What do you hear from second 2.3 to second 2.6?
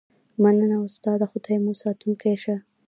شه